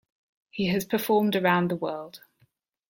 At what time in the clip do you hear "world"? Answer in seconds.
1.75-2.21